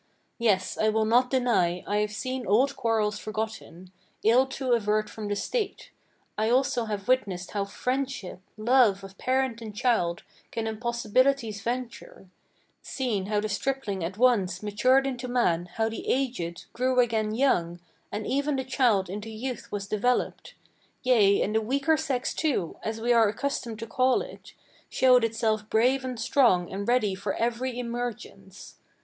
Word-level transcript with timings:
Yes, 0.39 0.79
I 0.79 0.89
will 0.89 1.05
not 1.05 1.29
deny, 1.29 1.83
I 1.85 1.97
have 1.97 2.11
seen 2.11 2.47
old 2.47 2.75
quarrels 2.75 3.19
forgotten, 3.19 3.91
Ill 4.23 4.47
to 4.47 4.71
avert 4.73 5.11
from 5.11 5.27
the 5.27 5.35
state; 5.35 5.91
I 6.39 6.49
also 6.49 6.85
have 6.85 7.07
witnessed 7.07 7.51
how 7.51 7.65
friendship, 7.65 8.41
Love 8.57 9.03
of 9.03 9.15
parent 9.19 9.61
and 9.61 9.75
child, 9.75 10.23
can 10.51 10.65
impossibilities 10.65 11.61
venture; 11.61 12.27
Seen 12.81 13.27
how 13.27 13.41
the 13.41 13.47
stripling 13.47 14.03
at 14.03 14.17
once 14.17 14.63
matured 14.63 15.05
into 15.05 15.27
man; 15.27 15.67
how 15.75 15.87
the 15.87 16.07
aged 16.07 16.65
Grew 16.73 16.99
again 16.99 17.35
young; 17.35 17.79
and 18.11 18.25
even 18.25 18.55
the 18.55 18.63
child 18.63 19.07
into 19.07 19.29
youth 19.29 19.71
was 19.71 19.85
developed, 19.85 20.55
Yea, 21.03 21.43
and 21.43 21.53
the 21.53 21.61
weaker 21.61 21.95
sex 21.95 22.33
too, 22.33 22.75
as 22.81 22.99
we 22.99 23.13
are 23.13 23.27
accustomed 23.27 23.77
to 23.77 23.85
call 23.85 24.23
it, 24.23 24.53
Showed 24.89 25.23
itself 25.23 25.69
brave 25.69 26.03
and 26.03 26.19
strong 26.19 26.71
and 26.73 26.87
ready 26.87 27.13
for 27.13 27.35
every 27.35 27.77
emergence. 27.77 28.77